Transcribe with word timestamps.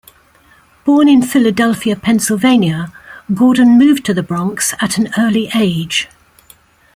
Born 0.83 1.07
in 1.07 1.21
Philadelphia, 1.21 1.95
Pennsylvania, 1.95 2.91
Gordon 3.35 3.77
moved 3.77 4.03
to 4.05 4.15
the 4.15 4.23
Bronx 4.23 4.73
at 4.81 4.97
an 4.97 5.13
early 5.15 5.47
age. 5.53 6.07